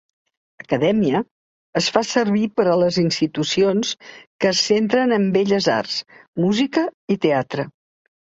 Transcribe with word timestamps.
"Acadèmia" 0.61 1.19
es 1.81 1.89
fa 1.97 2.01
servir 2.11 2.45
per 2.61 2.65
a 2.71 2.77
les 2.83 2.97
institucions 3.03 3.93
que 4.07 4.49
es 4.53 4.63
centren 4.71 5.13
en 5.19 5.29
belles 5.37 5.67
arts, 5.77 5.99
música 6.47 6.89
i 7.17 7.19
teatre. 7.27 7.67